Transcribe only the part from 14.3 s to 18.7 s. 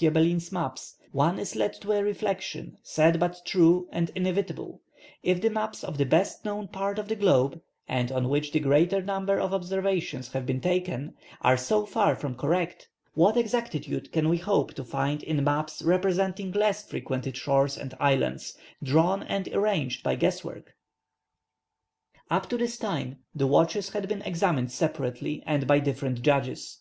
hope to find in maps representing less frequented shores and islands,